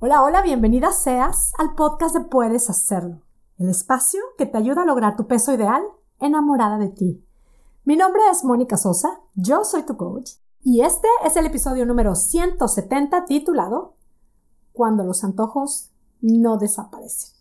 [0.00, 3.22] Hola, hola, bienvenida seas al podcast de Puedes Hacerlo,
[3.56, 5.82] el espacio que te ayuda a lograr tu peso ideal
[6.20, 7.26] enamorada de ti.
[7.82, 12.14] Mi nombre es Mónica Sosa, yo soy tu coach y este es el episodio número
[12.14, 13.96] 170 titulado
[14.72, 15.90] Cuando los antojos
[16.20, 17.34] no desaparecen.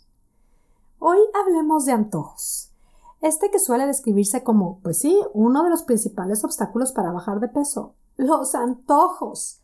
[0.97, 2.73] Hoy hablemos de antojos.
[3.21, 7.49] Este que suele describirse como, pues sí, uno de los principales obstáculos para bajar de
[7.49, 7.93] peso.
[8.15, 9.61] Los antojos.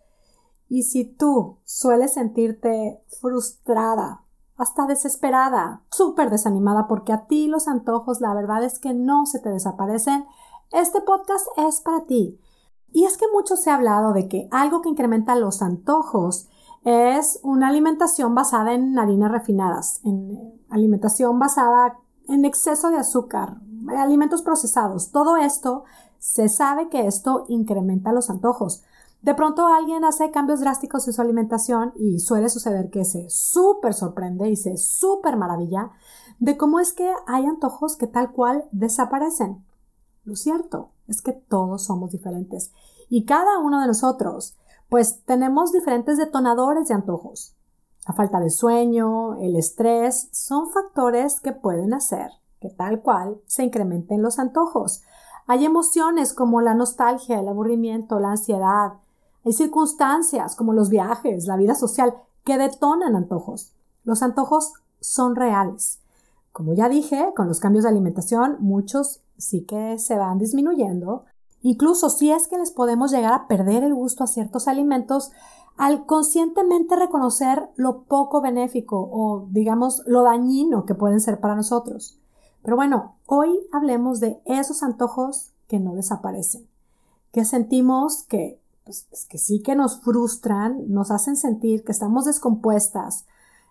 [0.69, 4.23] Y si tú sueles sentirte frustrada,
[4.57, 9.39] hasta desesperada, súper desanimada porque a ti los antojos la verdad es que no se
[9.39, 10.25] te desaparecen,
[10.71, 12.39] este podcast es para ti.
[12.91, 16.47] Y es que mucho se ha hablado de que algo que incrementa los antojos
[16.83, 23.57] es una alimentación basada en harinas refinadas, en alimentación basada en exceso de azúcar,
[23.97, 25.11] alimentos procesados.
[25.11, 25.83] Todo esto
[26.19, 28.83] se sabe que esto incrementa los antojos.
[29.23, 33.93] De pronto alguien hace cambios drásticos en su alimentación y suele suceder que se súper
[33.93, 35.91] sorprende y se súper maravilla
[36.39, 39.63] de cómo es que hay antojos que tal cual desaparecen.
[40.25, 42.73] Lo cierto es que todos somos diferentes
[43.09, 44.57] y cada uno de nosotros
[44.89, 47.55] pues tenemos diferentes detonadores de antojos.
[48.05, 53.63] La falta de sueño, el estrés, son factores que pueden hacer que tal cual se
[53.63, 55.01] incrementen los antojos.
[55.47, 58.93] Hay emociones como la nostalgia, el aburrimiento, la ansiedad,
[59.45, 62.13] hay circunstancias como los viajes, la vida social,
[62.43, 63.73] que detonan antojos.
[64.03, 65.99] Los antojos son reales.
[66.51, 71.25] Como ya dije, con los cambios de alimentación, muchos sí que se van disminuyendo.
[71.61, 75.31] Incluso si es que les podemos llegar a perder el gusto a ciertos alimentos
[75.77, 82.19] al conscientemente reconocer lo poco benéfico o, digamos, lo dañino que pueden ser para nosotros.
[82.61, 86.67] Pero bueno, hoy hablemos de esos antojos que no desaparecen,
[87.31, 93.25] que sentimos que pues, que sí que nos frustran, nos hacen sentir que estamos descompuestas,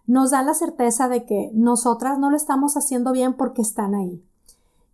[0.06, 4.24] nos dan la certeza de que nosotras no lo estamos haciendo bien porque están ahí.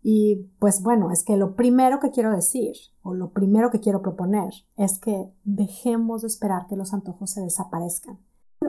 [0.03, 4.01] Y pues bueno, es que lo primero que quiero decir o lo primero que quiero
[4.01, 8.19] proponer es que dejemos de esperar que los antojos se desaparezcan.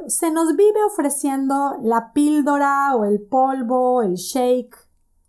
[0.07, 4.75] Se nos vive ofreciendo la píldora o el polvo, el shake,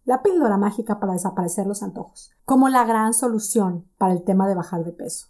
[0.04, 4.54] la píldora mágica para desaparecer los antojos, como la gran solución para el tema de
[4.54, 5.28] bajar de peso.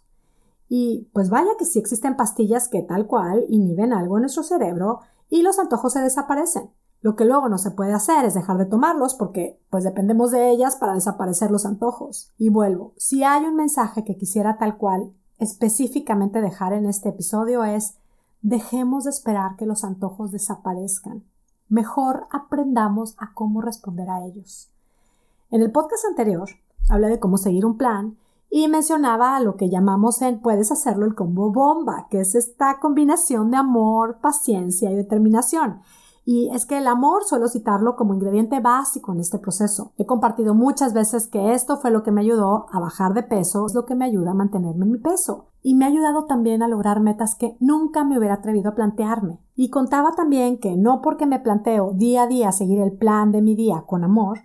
[0.73, 5.01] Y pues vaya que sí existen pastillas que tal cual inhiben algo en nuestro cerebro
[5.27, 6.71] y los antojos se desaparecen.
[7.01, 10.49] Lo que luego no se puede hacer es dejar de tomarlos porque pues dependemos de
[10.49, 12.31] ellas para desaparecer los antojos.
[12.37, 17.65] Y vuelvo, si hay un mensaje que quisiera tal cual específicamente dejar en este episodio
[17.65, 17.95] es
[18.41, 21.25] dejemos de esperar que los antojos desaparezcan.
[21.67, 24.71] Mejor aprendamos a cómo responder a ellos.
[25.49, 26.47] En el podcast anterior
[26.89, 28.15] hablé de cómo seguir un plan
[28.53, 33.49] y mencionaba lo que llamamos en puedes hacerlo el combo bomba, que es esta combinación
[33.49, 35.79] de amor, paciencia y determinación.
[36.25, 39.93] Y es que el amor suelo citarlo como ingrediente básico en este proceso.
[39.97, 43.65] He compartido muchas veces que esto fue lo que me ayudó a bajar de peso,
[43.65, 45.47] es lo que me ayuda a mantenerme en mi peso.
[45.63, 49.39] Y me ha ayudado también a lograr metas que nunca me hubiera atrevido a plantearme.
[49.55, 53.41] Y contaba también que no porque me planteo día a día seguir el plan de
[53.41, 54.39] mi día con amor,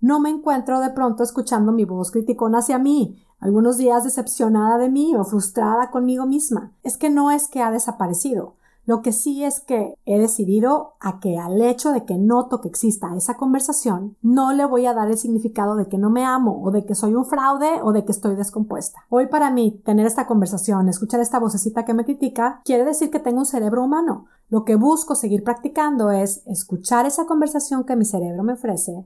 [0.00, 4.88] no me encuentro de pronto escuchando mi voz criticona hacia mí, algunos días decepcionada de
[4.88, 6.72] mí o frustrada conmigo misma.
[6.82, 8.56] Es que no es que ha desaparecido.
[8.88, 12.68] Lo que sí es que he decidido a que al hecho de que noto que
[12.68, 16.62] exista esa conversación, no le voy a dar el significado de que no me amo
[16.64, 19.04] o de que soy un fraude o de que estoy descompuesta.
[19.10, 23.20] Hoy para mí, tener esta conversación, escuchar esta vocecita que me critica, quiere decir que
[23.20, 24.24] tengo un cerebro humano.
[24.48, 29.04] Lo que busco seguir practicando es escuchar esa conversación que mi cerebro me ofrece,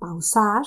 [0.00, 0.64] pausar,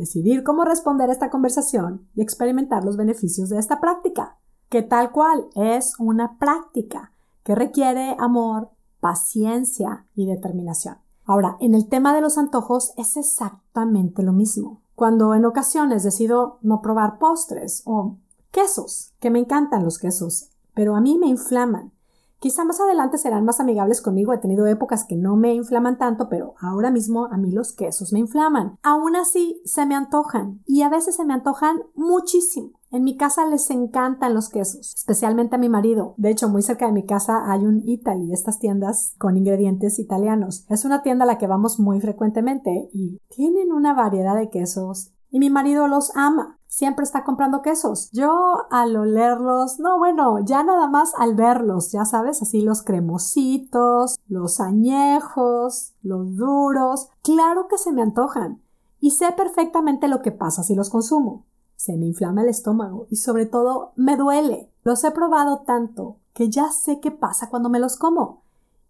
[0.00, 4.38] decidir cómo responder a esta conversación y experimentar los beneficios de esta práctica,
[4.70, 7.12] que tal cual es una práctica
[7.44, 10.96] que requiere amor, paciencia y determinación.
[11.26, 14.80] Ahora, en el tema de los antojos es exactamente lo mismo.
[14.94, 18.16] Cuando en ocasiones decido no probar postres o
[18.50, 21.92] quesos, que me encantan los quesos, pero a mí me inflaman
[22.40, 24.32] Quizá más adelante serán más amigables conmigo.
[24.32, 28.14] He tenido épocas que no me inflaman tanto, pero ahora mismo a mí los quesos
[28.14, 28.78] me inflaman.
[28.82, 32.70] Aún así, se me antojan y a veces se me antojan muchísimo.
[32.90, 36.14] En mi casa les encantan los quesos, especialmente a mi marido.
[36.16, 40.64] De hecho, muy cerca de mi casa hay un Italy, estas tiendas con ingredientes italianos.
[40.70, 45.12] Es una tienda a la que vamos muy frecuentemente y tienen una variedad de quesos
[45.30, 46.59] y mi marido los ama.
[46.70, 48.10] Siempre está comprando quesos.
[48.12, 54.20] Yo al olerlos, no, bueno, ya nada más al verlos, ya sabes, así los cremositos,
[54.28, 58.62] los añejos, los duros, claro que se me antojan.
[59.00, 61.44] Y sé perfectamente lo que pasa si los consumo.
[61.74, 64.72] Se me inflama el estómago y sobre todo me duele.
[64.84, 68.44] Los he probado tanto que ya sé qué pasa cuando me los como.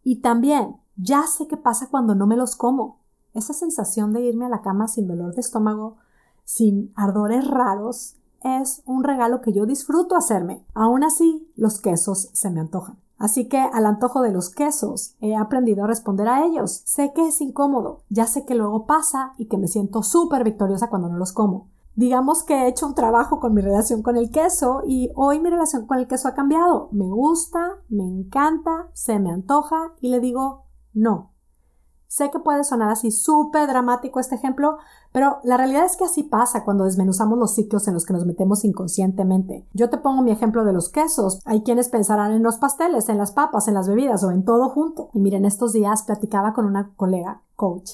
[0.04, 3.00] Y también, ya sé qué pasa cuando no me los como.
[3.32, 5.96] Esa sensación de irme a la cama sin dolor de estómago,
[6.50, 10.66] sin ardores raros, es un regalo que yo disfruto hacerme.
[10.74, 12.98] Aún así, los quesos se me antojan.
[13.18, 16.82] Así que al antojo de los quesos he aprendido a responder a ellos.
[16.86, 20.90] Sé que es incómodo, ya sé que luego pasa y que me siento súper victoriosa
[20.90, 21.68] cuando no los como.
[21.94, 25.50] Digamos que he hecho un trabajo con mi relación con el queso y hoy mi
[25.50, 26.88] relación con el queso ha cambiado.
[26.90, 30.64] Me gusta, me encanta, se me antoja y le digo
[30.94, 31.30] no.
[32.10, 34.78] Sé que puede sonar así súper dramático este ejemplo,
[35.12, 38.26] pero la realidad es que así pasa cuando desmenuzamos los ciclos en los que nos
[38.26, 39.64] metemos inconscientemente.
[39.74, 41.40] Yo te pongo mi ejemplo de los quesos.
[41.44, 44.70] Hay quienes pensarán en los pasteles, en las papas, en las bebidas o en todo
[44.70, 45.10] junto.
[45.14, 47.92] Y miren, estos días platicaba con una colega, coach,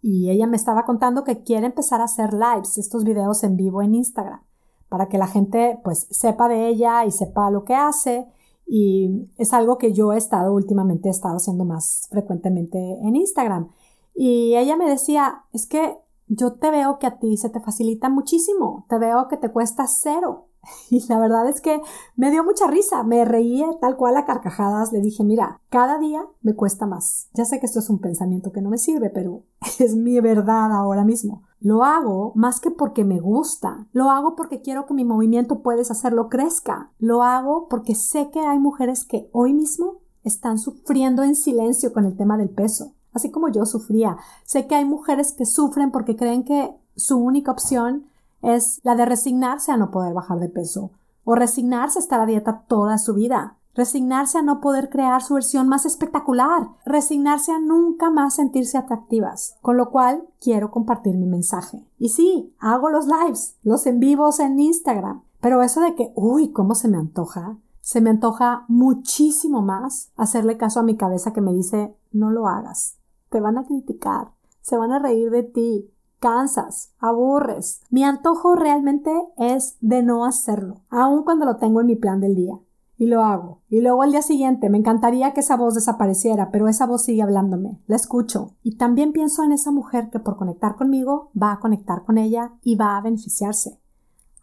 [0.00, 3.80] y ella me estaba contando que quiere empezar a hacer lives, estos videos en vivo
[3.80, 4.40] en Instagram,
[4.88, 8.26] para que la gente pues sepa de ella y sepa lo que hace
[8.66, 13.68] y es algo que yo he estado últimamente, he estado haciendo más frecuentemente en Instagram.
[14.14, 15.96] Y ella me decía, es que
[16.28, 19.86] yo te veo que a ti se te facilita muchísimo, te veo que te cuesta
[19.86, 20.48] cero.
[20.90, 21.80] Y la verdad es que
[22.16, 26.24] me dio mucha risa, me reía tal cual a carcajadas, le dije, mira, cada día
[26.42, 27.28] me cuesta más.
[27.34, 29.44] Ya sé que esto es un pensamiento que no me sirve, pero
[29.78, 31.42] es mi verdad ahora mismo.
[31.60, 35.90] Lo hago más que porque me gusta, lo hago porque quiero que mi movimiento puedes
[35.90, 41.36] hacerlo crezca, lo hago porque sé que hay mujeres que hoy mismo están sufriendo en
[41.36, 44.16] silencio con el tema del peso, así como yo sufría.
[44.44, 48.06] Sé que hay mujeres que sufren porque creen que su única opción
[48.42, 50.90] es la de resignarse a no poder bajar de peso
[51.24, 55.34] o resignarse a estar a dieta toda su vida, resignarse a no poder crear su
[55.34, 61.26] versión más espectacular, resignarse a nunca más sentirse atractivas, con lo cual quiero compartir mi
[61.26, 61.86] mensaje.
[61.98, 66.52] Y sí, hago los lives, los en vivos en Instagram, pero eso de que, uy,
[66.52, 71.40] cómo se me antoja, se me antoja muchísimo más hacerle caso a mi cabeza que
[71.40, 72.98] me dice, no lo hagas,
[73.30, 75.91] te van a criticar, se van a reír de ti,
[76.22, 77.82] cansas, aburres.
[77.90, 82.36] Mi antojo realmente es de no hacerlo, aun cuando lo tengo en mi plan del
[82.36, 82.54] día.
[82.96, 83.62] Y lo hago.
[83.68, 87.22] Y luego al día siguiente me encantaría que esa voz desapareciera, pero esa voz sigue
[87.22, 87.80] hablándome.
[87.88, 88.54] La escucho.
[88.62, 92.52] Y también pienso en esa mujer que por conectar conmigo va a conectar con ella
[92.62, 93.80] y va a beneficiarse.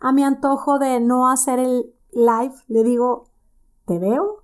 [0.01, 3.29] A mi antojo de no hacer el live le digo,
[3.85, 4.43] te veo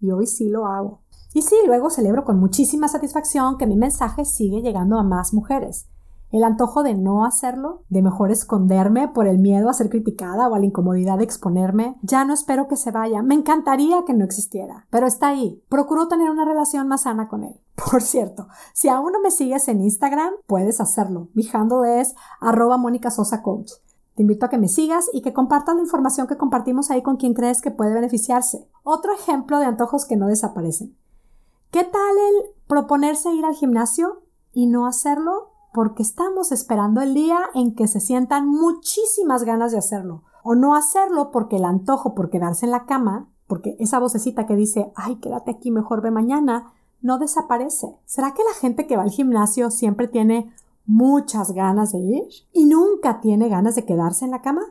[0.00, 1.00] y hoy sí lo hago.
[1.32, 5.88] Y sí, luego celebro con muchísima satisfacción que mi mensaje sigue llegando a más mujeres
[6.34, 10.54] el antojo de no hacerlo, de mejor esconderme por el miedo a ser criticada o
[10.56, 13.22] a la incomodidad de exponerme, ya no espero que se vaya.
[13.22, 15.62] Me encantaría que no existiera, pero está ahí.
[15.68, 17.54] Procuro tener una relación más sana con él.
[17.92, 21.28] Por cierto, si aún no me sigues en Instagram, puedes hacerlo.
[21.34, 23.70] Mi handle es arroba Mónica Sosa Coach.
[24.16, 27.16] Te invito a que me sigas y que compartas la información que compartimos ahí con
[27.16, 28.68] quien crees que puede beneficiarse.
[28.82, 30.96] Otro ejemplo de antojos que no desaparecen.
[31.70, 37.50] ¿Qué tal el proponerse ir al gimnasio y no hacerlo porque estamos esperando el día
[37.52, 40.22] en que se sientan muchísimas ganas de hacerlo.
[40.44, 44.54] O no hacerlo porque el antojo por quedarse en la cama, porque esa vocecita que
[44.54, 46.72] dice, ay, quédate aquí, mejor ve mañana,
[47.02, 47.98] no desaparece.
[48.04, 50.54] ¿Será que la gente que va al gimnasio siempre tiene
[50.86, 52.22] muchas ganas de ir
[52.52, 54.62] y nunca tiene ganas de quedarse en la cama?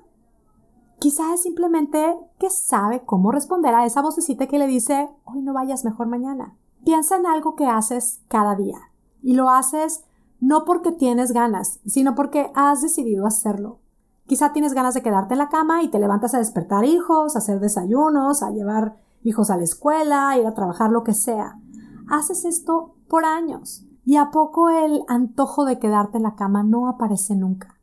[1.00, 5.52] Quizá es simplemente que sabe cómo responder a esa vocecita que le dice, hoy no
[5.52, 6.56] vayas mejor mañana.
[6.86, 8.78] Piensa en algo que haces cada día
[9.22, 10.06] y lo haces
[10.44, 13.80] no porque tienes ganas, sino porque has decidido hacerlo.
[14.28, 17.40] Quizá tienes ganas de quedarte en la cama y te levantas a despertar hijos, a
[17.40, 21.58] hacer desayunos, a llevar hijos a la escuela, ir a trabajar, lo que sea.
[22.10, 26.90] Haces esto por años y a poco el antojo de quedarte en la cama no
[26.90, 27.80] aparece nunca.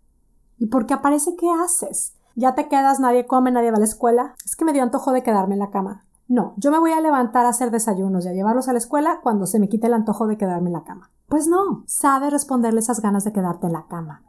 [0.58, 2.12] ¿Y porque aparece qué haces?
[2.36, 4.34] ¿Ya te quedas, nadie come, nadie va a la escuela?
[4.44, 6.04] Es que me dio antojo de quedarme en la cama.
[6.28, 9.20] No, yo me voy a levantar a hacer desayunos y a llevarlos a la escuela
[9.22, 11.10] cuando se me quite el antojo de quedarme en la cama.
[11.30, 14.24] Pues no, sabe responderle esas ganas de quedarte en la cama.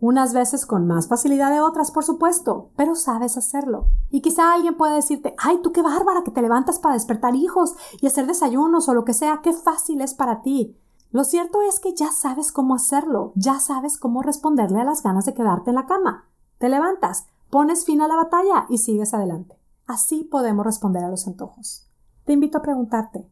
[0.00, 3.86] Unas veces con más facilidad de otras, por supuesto, pero sabes hacerlo.
[4.10, 7.76] Y quizá alguien pueda decirte, ay, tú qué bárbara que te levantas para despertar hijos
[8.00, 10.76] y hacer desayunos o lo que sea, qué fácil es para ti.
[11.12, 15.26] Lo cierto es que ya sabes cómo hacerlo, ya sabes cómo responderle a las ganas
[15.26, 16.24] de quedarte en la cama.
[16.58, 19.56] Te levantas, pones fin a la batalla y sigues adelante.
[19.86, 21.88] Así podemos responder a los antojos.
[22.24, 23.30] Te invito a preguntarte,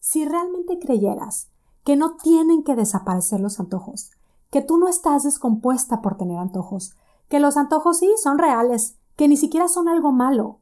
[0.00, 1.49] si realmente creyeras
[1.84, 4.10] que no tienen que desaparecer los antojos,
[4.50, 6.94] que tú no estás descompuesta por tener antojos,
[7.28, 10.60] que los antojos sí son reales, que ni siquiera son algo malo,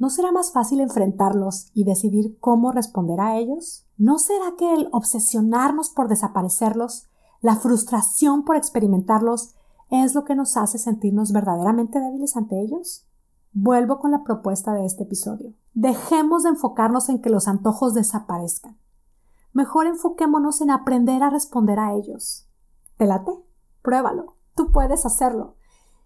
[0.00, 3.86] ¿no será más fácil enfrentarlos y decidir cómo responder a ellos?
[3.98, 7.06] ¿No será que el obsesionarnos por desaparecerlos,
[7.42, 9.54] la frustración por experimentarlos,
[9.90, 13.06] es lo que nos hace sentirnos verdaderamente débiles ante ellos?
[13.52, 15.52] Vuelvo con la propuesta de este episodio.
[15.74, 18.78] Dejemos de enfocarnos en que los antojos desaparezcan.
[19.52, 22.48] Mejor enfoquémonos en aprender a responder a ellos.
[22.96, 23.32] ¿Te late?
[23.82, 24.36] Pruébalo.
[24.54, 25.56] Tú puedes hacerlo.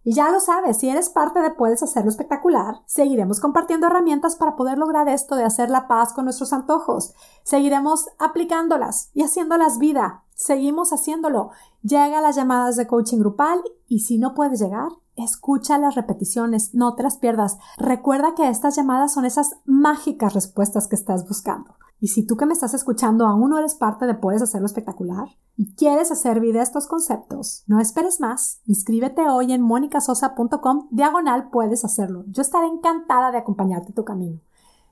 [0.07, 4.55] Y ya lo sabes, si eres parte de Puedes Hacerlo Espectacular, seguiremos compartiendo herramientas para
[4.55, 7.15] poder lograr esto de hacer la paz con nuestros antojos.
[7.43, 10.25] Seguiremos aplicándolas y haciéndolas vida.
[10.35, 11.53] Seguimos haciéndolo.
[11.83, 16.75] Llega a las llamadas de coaching grupal y si no puedes llegar, escucha las repeticiones,
[16.75, 17.57] no te las pierdas.
[17.79, 21.77] Recuerda que estas llamadas son esas mágicas respuestas que estás buscando.
[22.05, 25.27] Y si tú que me estás escuchando aún no eres parte de Puedes Hacerlo Espectacular
[25.57, 28.61] y quieres hacer vida estos conceptos, no esperes más.
[28.67, 32.25] Inscríbete hoy en monicasosa.com diagonal Puedes Hacerlo.
[32.27, 34.39] Yo estaré encantada de acompañarte tu camino.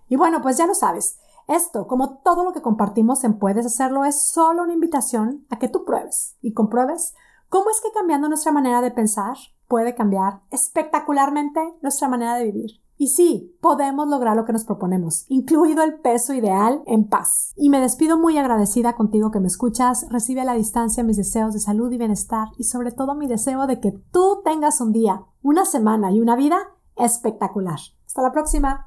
[0.09, 1.19] Y bueno, pues ya lo sabes.
[1.49, 5.69] Esto, como todo lo que compartimos en Puedes Hacerlo, es solo una invitación a que
[5.69, 7.13] tú pruebes y compruebes
[7.51, 9.37] cómo es que cambiando nuestra manera de pensar
[9.69, 12.82] puede cambiar espectacularmente nuestra manera de vivir.
[13.03, 17.53] Y sí, podemos lograr lo que nos proponemos, incluido el peso ideal en paz.
[17.57, 21.53] Y me despido muy agradecida contigo que me escuchas, recibe a la distancia mis deseos
[21.53, 25.25] de salud y bienestar y sobre todo mi deseo de que tú tengas un día,
[25.43, 26.59] una semana y una vida
[26.95, 27.81] espectacular.
[28.07, 28.87] Hasta la próxima.